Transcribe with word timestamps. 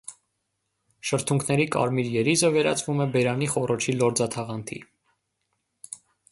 Շրթունքների 1.09 1.67
կարմիր 1.75 2.09
երիզը 2.15 2.51
վերածվում 2.57 3.05
է 3.07 3.09
բերանի 3.17 3.51
խոռոչի 3.55 3.97
լորձաթաղանթի։ 4.01 4.83